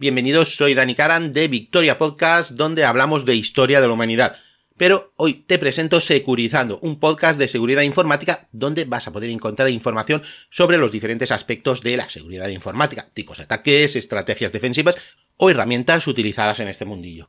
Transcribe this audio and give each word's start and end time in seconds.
Bienvenidos, 0.00 0.54
soy 0.54 0.74
Dani 0.74 0.94
Karan 0.94 1.32
de 1.32 1.48
Victoria 1.48 1.98
Podcast, 1.98 2.52
donde 2.52 2.84
hablamos 2.84 3.24
de 3.24 3.34
historia 3.34 3.80
de 3.80 3.88
la 3.88 3.94
humanidad. 3.94 4.36
Pero 4.76 5.12
hoy 5.16 5.34
te 5.34 5.58
presento 5.58 6.00
Securizando, 6.00 6.78
un 6.82 7.00
podcast 7.00 7.36
de 7.36 7.48
seguridad 7.48 7.82
informática 7.82 8.48
donde 8.52 8.84
vas 8.84 9.08
a 9.08 9.12
poder 9.12 9.28
encontrar 9.30 9.68
información 9.70 10.22
sobre 10.50 10.78
los 10.78 10.92
diferentes 10.92 11.32
aspectos 11.32 11.82
de 11.82 11.96
la 11.96 12.08
seguridad 12.08 12.46
informática, 12.46 13.08
tipos 13.12 13.38
de 13.38 13.42
ataques, 13.42 13.96
estrategias 13.96 14.52
defensivas 14.52 14.96
o 15.36 15.50
herramientas 15.50 16.06
utilizadas 16.06 16.60
en 16.60 16.68
este 16.68 16.84
mundillo. 16.84 17.28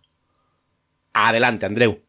Adelante, 1.13 1.65
Andreu. 1.65 2.03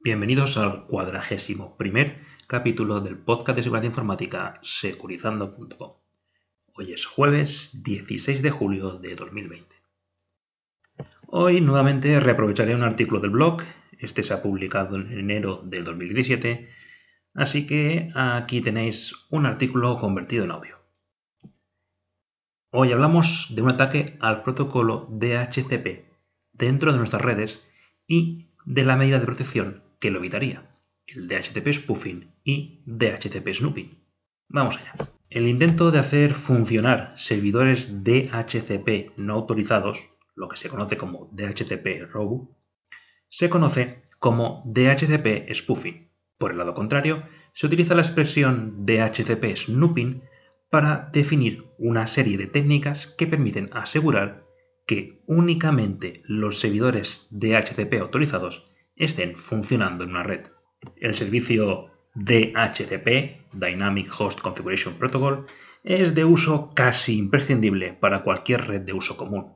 Bienvenidos 0.00 0.56
al 0.56 0.86
cuadragésimo 0.86 1.76
primer 1.76 2.24
capítulo 2.46 3.00
del 3.00 3.18
podcast 3.18 3.58
de 3.58 3.62
seguridad 3.62 3.84
informática 3.84 4.58
securizando.com. 4.62 6.07
Hoy 6.80 6.92
es 6.92 7.06
jueves 7.06 7.82
16 7.82 8.40
de 8.40 8.52
julio 8.52 9.00
de 9.00 9.16
2020. 9.16 9.66
Hoy 11.26 11.60
nuevamente 11.60 12.20
reaprovecharé 12.20 12.72
un 12.72 12.84
artículo 12.84 13.18
del 13.18 13.30
blog, 13.30 13.62
este 13.98 14.22
se 14.22 14.32
ha 14.32 14.42
publicado 14.42 14.94
en 14.94 15.18
enero 15.18 15.60
del 15.64 15.82
2017, 15.82 16.68
así 17.34 17.66
que 17.66 18.12
aquí 18.14 18.60
tenéis 18.60 19.12
un 19.28 19.46
artículo 19.46 19.98
convertido 19.98 20.44
en 20.44 20.52
audio. 20.52 20.76
Hoy 22.70 22.92
hablamos 22.92 23.52
de 23.56 23.62
un 23.62 23.72
ataque 23.72 24.16
al 24.20 24.44
protocolo 24.44 25.08
DHCP 25.10 26.04
dentro 26.52 26.92
de 26.92 26.98
nuestras 26.98 27.22
redes 27.22 27.60
y 28.06 28.50
de 28.66 28.84
la 28.84 28.94
medida 28.94 29.18
de 29.18 29.26
protección 29.26 29.82
que 29.98 30.12
lo 30.12 30.20
evitaría, 30.20 30.70
el 31.08 31.26
DHCP 31.26 31.72
spoofing 31.72 32.30
y 32.44 32.84
DHCP 32.86 33.48
snooping. 33.52 33.98
Vamos 34.48 34.76
allá. 34.76 35.17
El 35.30 35.46
intento 35.46 35.90
de 35.90 35.98
hacer 35.98 36.32
funcionar 36.32 37.12
servidores 37.16 38.02
DHCP 38.02 39.12
no 39.18 39.34
autorizados, 39.34 40.08
lo 40.34 40.48
que 40.48 40.56
se 40.56 40.70
conoce 40.70 40.96
como 40.96 41.28
DHCP 41.32 42.10
rogue, 42.10 42.48
se 43.28 43.50
conoce 43.50 44.02
como 44.18 44.62
DHCP 44.64 45.52
spoofing. 45.52 46.08
Por 46.38 46.52
el 46.52 46.56
lado 46.58 46.72
contrario, 46.72 47.24
se 47.52 47.66
utiliza 47.66 47.94
la 47.94 48.00
expresión 48.00 48.86
DHCP 48.86 49.54
snooping 49.54 50.22
para 50.70 51.10
definir 51.12 51.66
una 51.76 52.06
serie 52.06 52.38
de 52.38 52.46
técnicas 52.46 53.06
que 53.06 53.26
permiten 53.26 53.68
asegurar 53.74 54.46
que 54.86 55.22
únicamente 55.26 56.22
los 56.24 56.58
servidores 56.58 57.28
DHCP 57.30 58.00
autorizados 58.00 58.66
estén 58.96 59.36
funcionando 59.36 60.04
en 60.04 60.10
una 60.10 60.22
red. 60.22 60.46
El 60.96 61.14
servicio 61.14 61.90
DHCP, 62.14 63.52
Dynamic 63.52 64.10
Host 64.18 64.40
Configuration 64.40 64.94
Protocol, 64.94 65.46
es 65.84 66.14
de 66.14 66.24
uso 66.24 66.70
casi 66.74 67.16
imprescindible 67.16 67.92
para 67.92 68.22
cualquier 68.22 68.66
red 68.66 68.80
de 68.82 68.92
uso 68.92 69.16
común. 69.16 69.54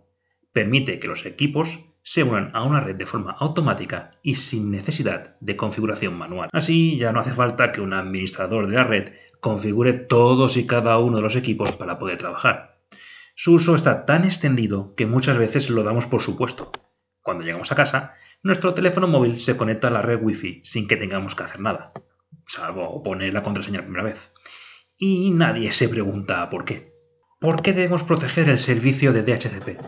Permite 0.53 1.01
que 1.01 1.09
los 1.09 1.27
equipos 1.27 1.81
se 2.03 2.23
unan 2.23 2.51
a 2.55 2.63
una 2.63 2.81
red 2.81 2.97
de 2.97 3.07
forma 3.07 3.33
automática 3.33 4.13
y 4.23 4.37
sin 4.37 4.71
necesidad 4.71 5.37
de 5.41 5.57
configuración 5.57 6.15
manual. 6.15 6.51
Así 6.53 6.97
ya 6.99 7.13
no 7.13 7.21
hace 7.21 7.33
falta 7.33 7.73
que 7.73 7.81
un 7.81 7.93
administrador 7.93 8.69
de 8.69 8.77
la 8.77 8.85
red 8.85 9.13
configure 9.41 9.93
todos 9.93 10.57
y 10.57 10.67
cada 10.67 10.99
uno 10.99 11.17
de 11.17 11.23
los 11.23 11.37
equipos 11.37 11.73
para 11.77 11.99
poder 11.99 12.19
trabajar. 12.19 12.79
Su 13.35 13.55
uso 13.55 13.75
está 13.75 14.05
tan 14.05 14.25
extendido 14.25 14.95
que 14.95 15.07
muchas 15.07 15.39
veces 15.39 15.71
lo 15.71 15.83
damos 15.83 16.07
por 16.07 16.23
supuesto. 16.23 16.71
Cuando 17.23 17.45
llegamos 17.45 17.73
a 17.73 17.77
casa, 17.77 18.15
nuestro 18.43 18.75
teléfono 18.75 19.07
móvil 19.07 19.41
se 19.41 19.57
conecta 19.57 19.89
a 19.89 19.91
la 19.93 20.03
red 20.03 20.21
Wi-Fi 20.21 20.61
sin 20.65 20.87
que 20.87 20.97
tengamos 20.97 21.35
que 21.35 21.45
hacer 21.45 21.61
nada 21.61 21.93
salvo 22.47 23.03
poner 23.03 23.33
la 23.33 23.43
contraseña 23.43 23.83
primera 23.83 24.05
vez. 24.05 24.33
Y 24.97 25.31
nadie 25.31 25.73
se 25.73 25.89
pregunta 25.89 26.49
por 26.51 26.65
qué. 26.65 26.93
¿Por 27.41 27.63
qué 27.63 27.73
debemos 27.73 28.05
proteger 28.05 28.49
el 28.49 28.61
servicio 28.61 29.13
de 29.13 29.23
DHCP? 29.23 29.81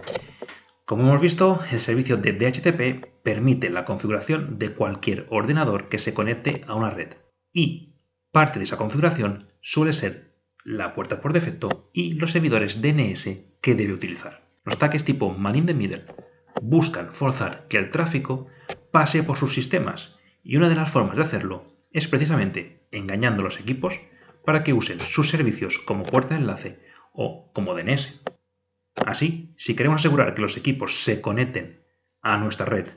Como 0.84 1.04
hemos 1.04 1.20
visto, 1.20 1.60
el 1.70 1.80
servicio 1.80 2.16
de 2.16 2.32
DHCP 2.32 3.22
permite 3.22 3.70
la 3.70 3.84
configuración 3.84 4.58
de 4.58 4.74
cualquier 4.74 5.26
ordenador 5.30 5.88
que 5.88 5.98
se 5.98 6.12
conecte 6.12 6.62
a 6.66 6.74
una 6.74 6.90
red. 6.90 7.14
Y 7.52 7.94
parte 8.32 8.58
de 8.58 8.64
esa 8.64 8.76
configuración 8.76 9.48
suele 9.62 9.92
ser 9.92 10.34
la 10.64 10.94
puerta 10.94 11.20
por 11.20 11.32
defecto 11.32 11.90
y 11.92 12.14
los 12.14 12.32
servidores 12.32 12.82
DNS 12.82 13.28
que 13.60 13.74
debe 13.74 13.92
utilizar. 13.92 14.48
Los 14.64 14.76
ataques 14.76 15.04
tipo 15.04 15.30
man 15.30 15.56
in 15.56 15.66
the 15.66 15.74
middle 15.74 16.04
buscan 16.60 17.14
forzar 17.14 17.66
que 17.68 17.78
el 17.78 17.90
tráfico 17.90 18.48
pase 18.90 19.22
por 19.22 19.36
sus 19.36 19.54
sistemas 19.54 20.16
y 20.42 20.56
una 20.56 20.68
de 20.68 20.74
las 20.74 20.90
formas 20.90 21.16
de 21.16 21.22
hacerlo 21.22 21.73
es 21.94 22.06
precisamente 22.08 22.86
engañando 22.90 23.40
a 23.40 23.44
los 23.44 23.58
equipos 23.58 23.98
para 24.44 24.62
que 24.62 24.74
usen 24.74 25.00
sus 25.00 25.30
servicios 25.30 25.78
como 25.78 26.04
puerta 26.04 26.34
de 26.34 26.40
enlace 26.40 26.80
o 27.12 27.50
como 27.54 27.74
DNS. 27.74 28.22
Así, 29.06 29.54
si 29.56 29.74
queremos 29.74 30.02
asegurar 30.02 30.34
que 30.34 30.42
los 30.42 30.58
equipos 30.58 31.02
se 31.02 31.22
conecten 31.22 31.82
a 32.20 32.36
nuestra 32.36 32.66
red 32.66 32.88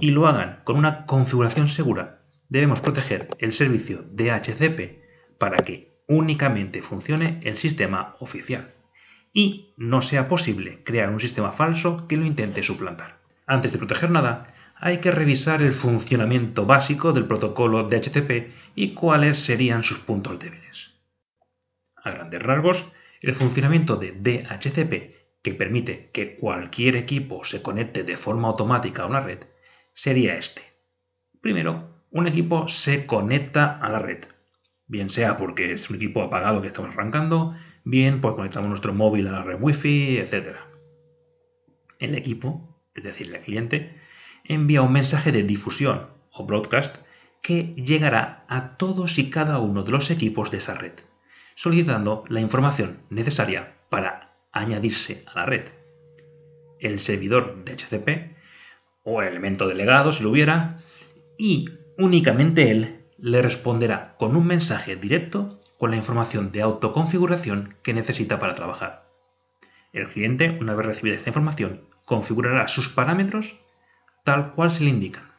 y 0.00 0.10
lo 0.10 0.26
hagan 0.26 0.60
con 0.64 0.76
una 0.76 1.06
configuración 1.06 1.68
segura, 1.68 2.22
debemos 2.48 2.80
proteger 2.80 3.28
el 3.38 3.52
servicio 3.52 4.04
DHCP 4.10 5.38
para 5.38 5.58
que 5.58 6.02
únicamente 6.08 6.82
funcione 6.82 7.40
el 7.44 7.56
sistema 7.56 8.16
oficial 8.20 8.74
y 9.32 9.74
no 9.76 10.02
sea 10.02 10.28
posible 10.28 10.82
crear 10.82 11.10
un 11.10 11.20
sistema 11.20 11.52
falso 11.52 12.08
que 12.08 12.16
lo 12.16 12.24
intente 12.24 12.62
suplantar. 12.62 13.18
Antes 13.46 13.72
de 13.72 13.78
proteger 13.78 14.10
nada, 14.10 14.54
hay 14.78 14.98
que 14.98 15.10
revisar 15.10 15.62
el 15.62 15.72
funcionamiento 15.72 16.66
básico 16.66 17.12
del 17.12 17.26
protocolo 17.26 17.84
DHCP 17.84 18.52
y 18.74 18.92
cuáles 18.94 19.38
serían 19.38 19.84
sus 19.84 19.98
puntos 19.98 20.38
débiles. 20.38 20.90
A 21.96 22.10
grandes 22.10 22.42
rasgos, 22.42 22.92
el 23.22 23.34
funcionamiento 23.34 23.96
de 23.96 24.12
DHCP, 24.12 25.16
que 25.42 25.54
permite 25.54 26.10
que 26.12 26.36
cualquier 26.36 26.96
equipo 26.96 27.44
se 27.44 27.62
conecte 27.62 28.04
de 28.04 28.16
forma 28.16 28.48
automática 28.48 29.02
a 29.02 29.06
una 29.06 29.20
red, 29.20 29.38
sería 29.94 30.36
este. 30.36 30.62
Primero, 31.40 32.04
un 32.10 32.26
equipo 32.26 32.68
se 32.68 33.06
conecta 33.06 33.78
a 33.78 33.88
la 33.88 33.98
red, 33.98 34.24
bien 34.86 35.08
sea 35.08 35.36
porque 35.36 35.72
es 35.72 35.88
un 35.88 35.96
equipo 35.96 36.22
apagado 36.22 36.60
que 36.60 36.68
estamos 36.68 36.92
arrancando, 36.92 37.56
bien 37.84 38.20
porque 38.20 38.36
conectamos 38.36 38.68
nuestro 38.68 38.92
móvil 38.92 39.28
a 39.28 39.32
la 39.32 39.42
red 39.42 39.58
Wi-Fi, 39.60 40.18
etc. 40.18 40.56
El 41.98 42.14
equipo, 42.14 42.76
es 42.94 43.04
decir, 43.04 43.34
el 43.34 43.40
cliente, 43.40 44.00
envía 44.48 44.82
un 44.82 44.92
mensaje 44.92 45.32
de 45.32 45.42
difusión 45.42 46.08
o 46.32 46.46
broadcast 46.46 46.96
que 47.42 47.74
llegará 47.76 48.44
a 48.48 48.76
todos 48.76 49.18
y 49.18 49.30
cada 49.30 49.58
uno 49.58 49.82
de 49.82 49.92
los 49.92 50.10
equipos 50.10 50.50
de 50.50 50.58
esa 50.58 50.74
red, 50.74 50.92
solicitando 51.54 52.24
la 52.28 52.40
información 52.40 52.98
necesaria 53.10 53.74
para 53.88 54.36
añadirse 54.52 55.24
a 55.26 55.40
la 55.40 55.46
red. 55.46 55.68
El 56.80 57.00
servidor 57.00 57.64
de 57.64 57.72
HCP 57.72 58.36
o 59.04 59.22
el 59.22 59.28
elemento 59.28 59.68
delegado, 59.68 60.12
si 60.12 60.22
lo 60.22 60.30
hubiera, 60.30 60.80
y 61.38 61.68
únicamente 61.98 62.70
él 62.70 63.04
le 63.18 63.40
responderá 63.40 64.16
con 64.18 64.36
un 64.36 64.46
mensaje 64.46 64.96
directo 64.96 65.60
con 65.78 65.90
la 65.90 65.96
información 65.96 66.52
de 66.52 66.62
autoconfiguración 66.62 67.74
que 67.82 67.94
necesita 67.94 68.38
para 68.38 68.54
trabajar. 68.54 69.06
El 69.92 70.08
cliente, 70.08 70.58
una 70.60 70.74
vez 70.74 70.86
recibida 70.86 71.16
esta 71.16 71.30
información, 71.30 71.82
configurará 72.04 72.68
sus 72.68 72.88
parámetros 72.88 73.54
tal 74.26 74.54
cual 74.54 74.72
se 74.72 74.82
le 74.82 74.90
indica. 74.90 75.30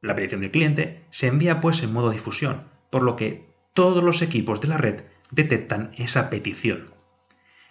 La 0.00 0.14
petición 0.14 0.40
del 0.40 0.50
cliente 0.50 1.04
se 1.10 1.26
envía 1.26 1.60
pues 1.60 1.82
en 1.82 1.92
modo 1.92 2.10
difusión, 2.10 2.62
por 2.88 3.02
lo 3.02 3.14
que 3.14 3.44
todos 3.74 4.02
los 4.02 4.22
equipos 4.22 4.62
de 4.62 4.68
la 4.68 4.78
red 4.78 5.02
detectan 5.30 5.92
esa 5.98 6.30
petición. 6.30 6.94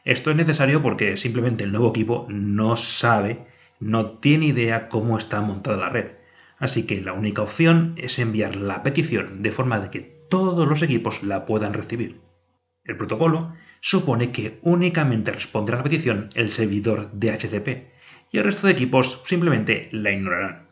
Esto 0.06 0.30
es 0.30 0.38
necesario 0.38 0.84
porque 0.84 1.18
simplemente 1.18 1.64
el 1.64 1.72
nuevo 1.72 1.90
equipo 1.90 2.28
no 2.30 2.78
sabe, 2.78 3.48
no 3.80 4.20
tiene 4.20 4.46
idea 4.46 4.88
cómo 4.88 5.18
está 5.18 5.42
montada 5.42 5.78
la 5.78 5.90
red. 5.90 6.12
Así 6.60 6.86
que 6.86 7.02
la 7.02 7.14
única 7.14 7.42
opción 7.42 7.96
es 7.98 8.20
enviar 8.20 8.56
la 8.56 8.84
petición 8.84 9.42
de 9.42 9.52
forma 9.52 9.80
de 9.80 9.90
que 9.90 10.02
todos 10.30 10.68
los 10.68 10.84
equipos 10.84 11.24
la 11.24 11.48
puedan 11.48 11.74
recibir. 11.74 12.22
El 12.84 12.98
protocolo 12.98 13.56
supone 13.82 14.32
que 14.32 14.60
únicamente 14.62 15.32
responderá 15.32 15.78
a 15.78 15.80
la 15.80 15.86
petición 15.86 16.30
el 16.36 16.52
servidor 16.52 17.10
DHCP, 17.14 17.98
y 18.32 18.38
el 18.38 18.44
resto 18.44 18.68
de 18.68 18.74
equipos 18.74 19.22
simplemente 19.26 19.90
la 19.92 20.12
ignorarán. 20.12 20.68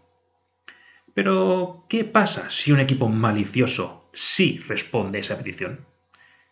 Pero, 1.14 1.86
¿qué 1.90 2.04
pasa 2.04 2.52
si 2.52 2.72
un 2.72 2.80
equipo 2.80 3.10
malicioso 3.10 4.08
sí 4.14 4.64
responde 4.68 5.18
a 5.18 5.22
esa 5.22 5.38
petición? 5.38 5.86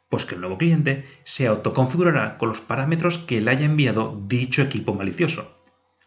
Pues 0.09 0.25
que 0.25 0.35
el 0.35 0.41
nuevo 0.41 0.57
cliente 0.57 1.05
se 1.23 1.45
autoconfigurará 1.45 2.37
con 2.37 2.49
los 2.49 2.61
parámetros 2.61 3.19
que 3.19 3.41
le 3.41 3.51
haya 3.51 3.65
enviado 3.65 4.19
dicho 4.27 4.63
equipo 4.63 4.95
malicioso. 4.95 5.61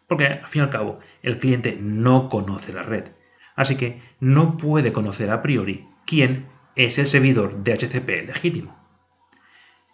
Porque, 0.07 0.25
al 0.25 0.47
fin 0.47 0.61
y 0.61 0.65
al 0.65 0.69
cabo, 0.71 0.99
el 1.21 1.37
cliente 1.37 1.77
no 1.79 2.27
conoce 2.27 2.73
la 2.73 2.83
red. 2.83 3.05
Así 3.55 3.77
que 3.77 4.01
no 4.19 4.57
puede 4.57 4.91
conocer 4.91 5.29
a 5.29 5.41
priori 5.41 5.87
quién 6.05 6.47
es 6.75 6.97
el 6.97 7.07
servidor 7.07 7.63
DHCP 7.63 8.27
legítimo. 8.27 8.77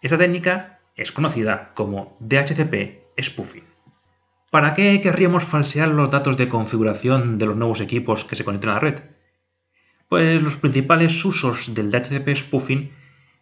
Esta 0.02 0.18
técnica 0.18 0.80
es 0.96 1.12
conocida 1.12 1.72
como 1.76 2.18
DHCP 2.20 3.20
spoofing. 3.22 3.75
¿Para 4.56 4.74
qué 4.74 5.02
querríamos 5.02 5.44
falsear 5.44 5.90
los 5.90 6.10
datos 6.10 6.38
de 6.38 6.48
configuración 6.48 7.38
de 7.38 7.46
los 7.46 7.58
nuevos 7.58 7.82
equipos 7.82 8.24
que 8.24 8.38
se 8.38 8.46
conecten 8.46 8.70
a 8.70 8.76
la 8.76 8.80
red? 8.80 9.02
Pues 10.08 10.42
los 10.42 10.56
principales 10.56 11.26
usos 11.26 11.76
del 11.76 11.92
DHCP 11.92 12.34
spoofing 12.38 12.94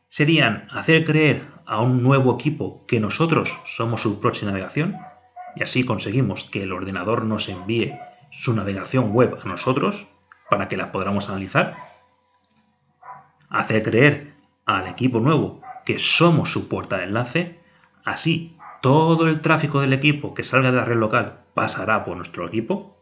serían 0.10 0.68
hacer 0.72 1.06
creer 1.06 1.46
a 1.68 1.82
un 1.82 2.02
nuevo 2.02 2.34
equipo 2.34 2.84
que 2.88 3.00
nosotros 3.00 3.56
somos 3.68 4.02
su 4.02 4.20
proxy 4.20 4.48
navegación 4.48 4.98
y 5.56 5.62
así 5.62 5.86
conseguimos 5.86 6.46
que 6.46 6.64
el 6.64 6.72
ordenador 6.72 7.26
nos 7.26 7.48
envíe 7.48 7.96
su 8.32 8.56
navegación 8.56 9.12
web 9.12 9.38
a 9.40 9.48
nosotros 9.48 10.08
para 10.50 10.68
que 10.68 10.78
la 10.78 10.92
podamos 10.92 11.30
analizar. 11.30 11.76
Hacer 13.50 13.84
creer 13.84 14.34
al 14.66 14.88
equipo 14.88 15.20
nuevo 15.20 15.62
que 15.86 16.00
somos 16.00 16.52
su 16.52 16.68
puerta 16.68 16.98
de 16.98 17.04
enlace, 17.04 17.60
así 18.04 18.58
todo 18.84 19.30
el 19.30 19.40
tráfico 19.40 19.80
del 19.80 19.94
equipo 19.94 20.34
que 20.34 20.44
salga 20.44 20.70
de 20.70 20.76
la 20.76 20.84
red 20.84 20.98
local 20.98 21.46
pasará 21.54 22.04
por 22.04 22.18
nuestro 22.18 22.46
equipo, 22.46 22.98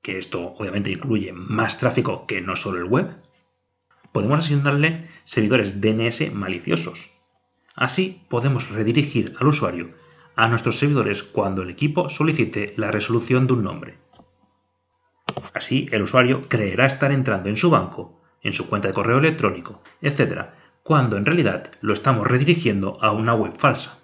que 0.00 0.16
esto 0.16 0.54
obviamente 0.56 0.92
incluye 0.92 1.32
más 1.32 1.78
tráfico 1.78 2.24
que 2.24 2.40
no 2.40 2.54
solo 2.54 2.78
el 2.78 2.84
web. 2.84 3.16
Podemos 4.12 4.38
asignarle 4.38 5.08
servidores 5.24 5.80
DNS 5.80 6.32
maliciosos. 6.32 7.10
Así 7.74 8.22
podemos 8.28 8.68
redirigir 8.70 9.34
al 9.40 9.48
usuario 9.48 9.90
a 10.36 10.46
nuestros 10.46 10.78
servidores 10.78 11.24
cuando 11.24 11.62
el 11.62 11.70
equipo 11.70 12.08
solicite 12.08 12.72
la 12.76 12.92
resolución 12.92 13.48
de 13.48 13.54
un 13.54 13.64
nombre. 13.64 13.98
Así 15.52 15.88
el 15.90 16.02
usuario 16.02 16.48
creerá 16.48 16.86
estar 16.86 17.10
entrando 17.10 17.48
en 17.48 17.56
su 17.56 17.70
banco, 17.70 18.22
en 18.40 18.52
su 18.52 18.68
cuenta 18.68 18.86
de 18.86 18.94
correo 18.94 19.18
electrónico, 19.18 19.82
etc., 20.00 20.50
cuando 20.84 21.16
en 21.16 21.26
realidad 21.26 21.72
lo 21.80 21.92
estamos 21.92 22.24
redirigiendo 22.28 23.02
a 23.02 23.10
una 23.10 23.34
web 23.34 23.54
falsa. 23.58 23.98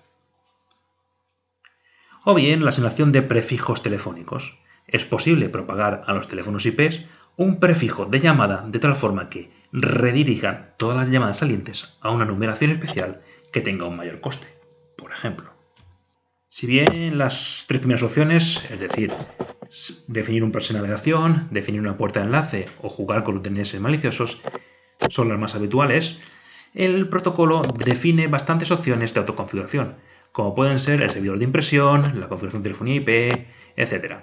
O 2.30 2.34
bien 2.34 2.62
la 2.62 2.68
asignación 2.68 3.10
de 3.10 3.22
prefijos 3.22 3.82
telefónicos. 3.82 4.58
Es 4.86 5.06
posible 5.06 5.48
propagar 5.48 6.02
a 6.06 6.12
los 6.12 6.26
teléfonos 6.26 6.66
IPs 6.66 7.06
un 7.38 7.58
prefijo 7.58 8.04
de 8.04 8.20
llamada 8.20 8.66
de 8.68 8.78
tal 8.78 8.96
forma 8.96 9.30
que 9.30 9.50
redirijan 9.72 10.74
todas 10.76 10.98
las 10.98 11.08
llamadas 11.08 11.38
salientes 11.38 11.96
a 12.02 12.10
una 12.10 12.26
numeración 12.26 12.70
especial 12.70 13.22
que 13.50 13.62
tenga 13.62 13.86
un 13.86 13.96
mayor 13.96 14.20
coste, 14.20 14.46
por 14.94 15.10
ejemplo. 15.10 15.54
Si 16.50 16.66
bien 16.66 17.16
las 17.16 17.64
tres 17.66 17.80
primeras 17.80 18.02
opciones, 18.02 18.62
es 18.70 18.78
decir, 18.78 19.10
definir 20.06 20.44
un 20.44 20.52
proxy 20.52 20.74
de 20.74 20.80
navegación, 20.80 21.48
definir 21.50 21.80
una 21.80 21.96
puerta 21.96 22.20
de 22.20 22.26
enlace 22.26 22.66
o 22.82 22.90
jugar 22.90 23.24
con 23.24 23.42
DNS 23.42 23.80
maliciosos, 23.80 24.38
son 25.08 25.30
las 25.30 25.38
más 25.38 25.54
habituales, 25.54 26.20
el 26.74 27.08
protocolo 27.08 27.62
define 27.78 28.26
bastantes 28.26 28.70
opciones 28.70 29.14
de 29.14 29.20
autoconfiguración, 29.20 29.96
como 30.32 30.54
pueden 30.54 30.78
ser 30.78 31.02
el 31.02 31.10
servidor 31.10 31.38
de 31.38 31.44
impresión, 31.44 32.02
la 32.20 32.28
configuración 32.28 32.62
de 32.62 32.68
telefonía 32.68 32.94
IP, 32.96 33.46
etc., 33.76 34.16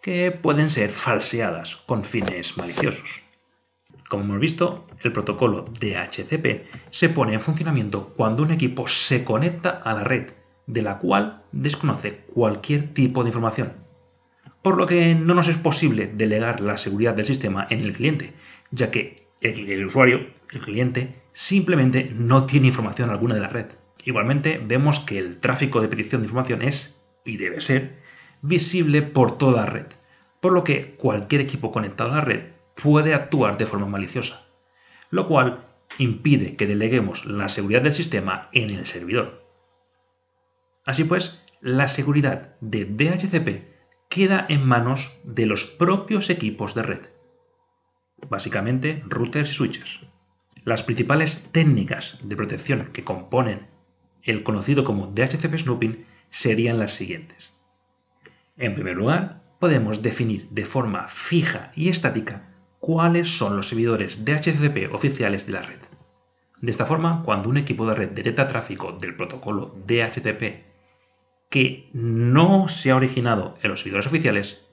que 0.00 0.30
pueden 0.30 0.68
ser 0.68 0.90
falseadas 0.90 1.76
con 1.76 2.04
fines 2.04 2.56
maliciosos. 2.56 3.20
Como 4.08 4.24
hemos 4.24 4.40
visto, 4.40 4.86
el 5.02 5.12
protocolo 5.12 5.64
DHCP 5.64 6.66
se 6.90 7.08
pone 7.10 7.34
en 7.34 7.42
funcionamiento 7.42 8.14
cuando 8.16 8.42
un 8.42 8.52
equipo 8.52 8.88
se 8.88 9.22
conecta 9.22 9.70
a 9.70 9.92
la 9.92 10.04
red, 10.04 10.30
de 10.66 10.82
la 10.82 10.98
cual 10.98 11.42
desconoce 11.52 12.24
cualquier 12.32 12.94
tipo 12.94 13.22
de 13.22 13.28
información. 13.28 13.72
Por 14.62 14.76
lo 14.76 14.86
que 14.86 15.14
no 15.14 15.34
nos 15.34 15.48
es 15.48 15.56
posible 15.56 16.10
delegar 16.12 16.60
la 16.60 16.76
seguridad 16.76 17.14
del 17.14 17.26
sistema 17.26 17.66
en 17.70 17.80
el 17.80 17.92
cliente, 17.92 18.32
ya 18.70 18.90
que 18.90 19.28
el, 19.40 19.84
usuario, 19.84 20.26
el 20.52 20.60
cliente, 20.60 21.22
simplemente 21.32 22.10
no 22.14 22.46
tiene 22.46 22.68
información 22.68 23.10
alguna 23.10 23.34
de 23.34 23.40
la 23.40 23.48
red. 23.48 23.66
Igualmente, 24.08 24.58
vemos 24.64 25.00
que 25.00 25.18
el 25.18 25.36
tráfico 25.36 25.82
de 25.82 25.88
petición 25.88 26.22
de 26.22 26.28
información 26.28 26.62
es, 26.62 26.98
y 27.26 27.36
debe 27.36 27.60
ser, 27.60 27.98
visible 28.40 29.02
por 29.02 29.36
toda 29.36 29.66
red, 29.66 29.84
por 30.40 30.52
lo 30.52 30.64
que 30.64 30.94
cualquier 30.94 31.42
equipo 31.42 31.70
conectado 31.70 32.12
a 32.12 32.14
la 32.14 32.20
red 32.22 32.52
puede 32.82 33.12
actuar 33.12 33.58
de 33.58 33.66
forma 33.66 33.84
maliciosa, 33.84 34.46
lo 35.10 35.28
cual 35.28 35.66
impide 35.98 36.56
que 36.56 36.66
deleguemos 36.66 37.26
la 37.26 37.50
seguridad 37.50 37.82
del 37.82 37.92
sistema 37.92 38.48
en 38.52 38.70
el 38.70 38.86
servidor. 38.86 39.44
Así 40.86 41.04
pues, 41.04 41.44
la 41.60 41.86
seguridad 41.86 42.56
de 42.62 42.86
DHCP 42.86 44.08
queda 44.08 44.46
en 44.48 44.64
manos 44.64 45.12
de 45.22 45.44
los 45.44 45.66
propios 45.66 46.30
equipos 46.30 46.74
de 46.74 46.82
red, 46.82 47.02
básicamente 48.26 49.02
routers 49.06 49.50
y 49.50 49.52
switches. 49.52 50.00
Las 50.64 50.82
principales 50.82 51.50
técnicas 51.52 52.18
de 52.22 52.36
protección 52.36 52.88
que 52.94 53.04
componen 53.04 53.76
el 54.28 54.42
conocido 54.42 54.84
como 54.84 55.06
DHCP 55.06 55.56
snooping 55.56 56.04
serían 56.30 56.78
las 56.78 56.92
siguientes. 56.92 57.52
En 58.58 58.74
primer 58.74 58.96
lugar, 58.96 59.42
podemos 59.58 60.02
definir 60.02 60.48
de 60.50 60.64
forma 60.64 61.08
fija 61.08 61.72
y 61.74 61.88
estática 61.88 62.54
cuáles 62.78 63.36
son 63.36 63.56
los 63.56 63.68
servidores 63.68 64.24
DHCP 64.24 64.92
oficiales 64.92 65.46
de 65.46 65.52
la 65.52 65.62
red. 65.62 65.78
De 66.60 66.70
esta 66.70 66.86
forma, 66.86 67.22
cuando 67.24 67.48
un 67.48 67.56
equipo 67.56 67.86
de 67.86 67.94
red 67.94 68.10
detecta 68.10 68.48
tráfico 68.48 68.92
del 68.92 69.16
protocolo 69.16 69.74
DHCP 69.86 70.66
que 71.48 71.88
no 71.92 72.68
se 72.68 72.90
ha 72.90 72.96
originado 72.96 73.56
en 73.62 73.70
los 73.70 73.80
servidores 73.80 74.06
oficiales, 74.06 74.66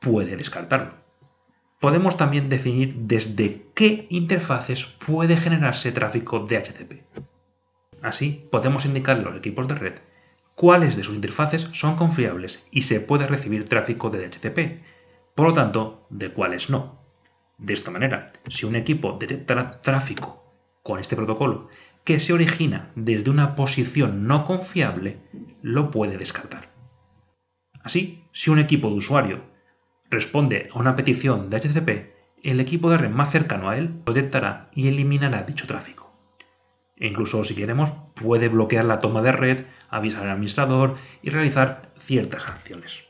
puede 0.00 0.36
descartarlo. 0.36 0.94
Podemos 1.80 2.16
también 2.16 2.48
definir 2.48 2.94
desde 2.94 3.66
qué 3.74 4.06
interfaces 4.10 4.84
puede 4.84 5.36
generarse 5.36 5.92
tráfico 5.92 6.40
DHCP. 6.40 7.04
Así, 8.02 8.48
podemos 8.50 8.84
indicarle 8.84 9.24
a 9.24 9.30
los 9.30 9.38
equipos 9.38 9.68
de 9.68 9.74
red 9.74 9.94
cuáles 10.54 10.96
de 10.96 11.04
sus 11.04 11.14
interfaces 11.14 11.68
son 11.72 11.96
confiables 11.96 12.64
y 12.70 12.82
se 12.82 13.00
puede 13.00 13.26
recibir 13.26 13.68
tráfico 13.68 14.10
de 14.10 14.26
DHCP, 14.26 14.82
por 15.34 15.46
lo 15.48 15.52
tanto, 15.52 16.06
de 16.10 16.32
cuáles 16.32 16.68
no. 16.68 16.98
De 17.58 17.74
esta 17.74 17.90
manera, 17.90 18.32
si 18.48 18.66
un 18.66 18.74
equipo 18.74 19.16
detecta 19.18 19.80
tráfico 19.80 20.52
con 20.82 20.98
este 20.98 21.16
protocolo 21.16 21.68
que 22.04 22.18
se 22.18 22.32
origina 22.32 22.90
desde 22.94 23.30
una 23.30 23.54
posición 23.54 24.26
no 24.26 24.44
confiable, 24.44 25.18
lo 25.62 25.90
puede 25.90 26.16
descartar. 26.16 26.70
Así, 27.82 28.24
si 28.32 28.50
un 28.50 28.58
equipo 28.58 28.88
de 28.88 28.96
usuario 28.96 29.42
responde 30.10 30.70
a 30.72 30.78
una 30.78 30.96
petición 30.96 31.50
de 31.50 31.56
HCP, 31.58 32.18
el 32.42 32.60
equipo 32.60 32.90
de 32.90 32.98
red 32.98 33.10
más 33.10 33.30
cercano 33.30 33.68
a 33.68 33.76
él 33.76 34.02
lo 34.06 34.12
detectará 34.12 34.70
y 34.72 34.88
eliminará 34.88 35.42
dicho 35.42 35.66
tráfico. 35.66 36.07
E 37.00 37.06
incluso, 37.06 37.44
si 37.44 37.54
queremos, 37.54 37.92
puede 38.14 38.48
bloquear 38.48 38.84
la 38.84 38.98
toma 38.98 39.22
de 39.22 39.32
red, 39.32 39.64
avisar 39.88 40.24
al 40.24 40.30
administrador 40.30 40.96
y 41.22 41.30
realizar 41.30 41.92
ciertas 41.96 42.46
acciones. 42.48 43.04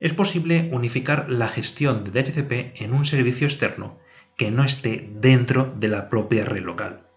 Es 0.00 0.14
posible 0.14 0.70
unificar 0.72 1.28
la 1.28 1.48
gestión 1.48 2.04
de 2.04 2.10
DHCP 2.10 2.80
en 2.82 2.94
un 2.94 3.04
servicio 3.04 3.46
externo 3.46 3.98
que 4.36 4.50
no 4.50 4.64
esté 4.64 5.10
dentro 5.12 5.74
de 5.76 5.88
la 5.88 6.08
propia 6.08 6.44
red 6.44 6.62
local. 6.62 7.08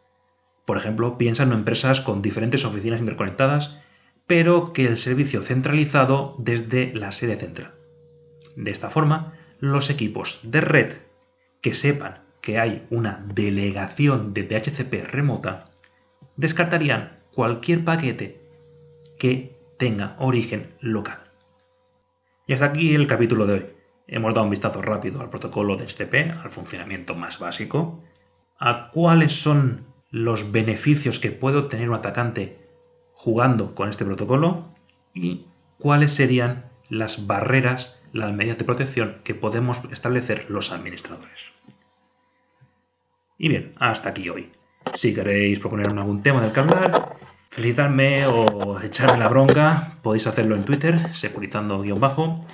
Por 0.66 0.78
ejemplo, 0.78 1.18
piensa 1.18 1.44
en 1.44 1.52
empresas 1.52 2.02
con 2.02 2.22
diferentes 2.22 2.66
oficinas 2.66 3.00
interconectadas, 3.00 3.80
pero 4.26 4.74
que 4.74 4.88
el 4.88 4.98
servicio 4.98 5.42
centralizado 5.42 6.36
desde 6.40 6.94
la 6.96 7.12
sede 7.12 7.38
central. 7.38 7.74
De 8.56 8.72
esta 8.72 8.90
forma, 8.90 9.34
los 9.60 9.90
equipos 9.90 10.40
de 10.44 10.62
red 10.62 10.94
que 11.62 11.74
sepan 11.74 12.24
que 12.42 12.60
hay 12.60 12.86
una 12.90 13.24
delegación 13.34 14.34
de 14.34 14.44
DHCP 14.44 15.06
remota 15.12 15.66
descartarían 16.36 17.20
cualquier 17.34 17.86
paquete 17.86 18.42
que 19.18 19.56
tenga 19.78 20.16
origen 20.20 20.74
local. 20.80 21.20
Y 22.48 22.54
hasta 22.54 22.66
aquí 22.66 22.94
el 22.96 23.08
capítulo 23.08 23.46
de 23.46 23.54
hoy. 23.54 23.66
Hemos 24.08 24.34
dado 24.34 24.46
un 24.46 24.52
vistazo 24.52 24.82
rápido 24.82 25.22
al 25.22 25.30
protocolo 25.30 25.78
DHCP, 25.78 26.44
al 26.44 26.50
funcionamiento 26.50 27.16
más 27.16 27.40
básico, 27.40 28.04
a 28.60 28.90
cuáles 28.92 29.32
son 29.42 29.86
los 30.10 30.52
beneficios 30.52 31.20
que 31.20 31.32
puede 31.32 31.58
obtener 31.58 31.90
un 31.90 31.96
atacante 31.96 32.60
jugando 33.14 33.74
con 33.74 33.90
este 33.90 34.04
protocolo 34.04 34.66
y 35.14 35.46
cuáles 35.78 36.14
serían 36.14 36.66
las 36.90 37.26
barreras, 37.26 38.02
las 38.12 38.34
medidas 38.34 38.58
de 38.58 38.66
protección 38.66 39.18
que 39.24 39.34
podemos 39.34 39.80
establecer 39.92 40.46
los 40.50 40.72
administradores. 40.72 41.52
Y 43.44 43.50
bien, 43.50 43.74
hasta 43.80 44.10
aquí 44.10 44.30
hoy. 44.30 44.52
Si 44.94 45.16
queréis 45.16 45.58
proponerme 45.58 46.00
algún 46.00 46.22
tema 46.22 46.42
del 46.42 46.52
que 46.52 46.60
hablar, 46.60 47.16
felicitarme 47.50 48.28
o 48.28 48.80
echarme 48.80 49.18
la 49.18 49.30
bronca, 49.30 49.98
podéis 50.04 50.28
hacerlo 50.28 50.56
en 50.56 50.64
Twitter, 50.64 51.12
securizando-bajo, 51.16 52.46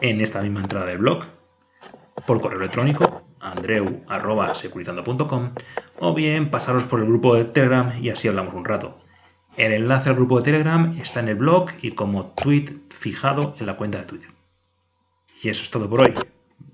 en 0.00 0.22
esta 0.22 0.40
misma 0.40 0.62
entrada 0.62 0.86
del 0.86 0.96
blog, 0.96 1.24
por 2.26 2.40
correo 2.40 2.60
electrónico, 2.60 3.24
andreu.securizando.com, 3.40 5.50
o 5.98 6.14
bien 6.14 6.50
pasaros 6.50 6.84
por 6.84 7.00
el 7.00 7.06
grupo 7.08 7.34
de 7.34 7.44
Telegram 7.44 7.92
y 8.00 8.08
así 8.08 8.26
hablamos 8.26 8.54
un 8.54 8.64
rato. 8.64 9.00
El 9.58 9.72
enlace 9.72 10.08
al 10.08 10.14
grupo 10.14 10.38
de 10.38 10.44
Telegram 10.44 10.98
está 10.98 11.20
en 11.20 11.28
el 11.28 11.34
blog 11.34 11.68
y 11.82 11.90
como 11.90 12.28
tweet 12.28 12.70
fijado 12.88 13.54
en 13.60 13.66
la 13.66 13.76
cuenta 13.76 13.98
de 13.98 14.04
Twitter. 14.04 14.30
Y 15.42 15.50
eso 15.50 15.62
es 15.62 15.70
todo 15.70 15.90
por 15.90 16.00
hoy. 16.00 16.14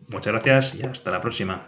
Muchas 0.06 0.32
gracias 0.32 0.76
y 0.76 0.84
hasta 0.84 1.10
la 1.10 1.20
próxima. 1.20 1.66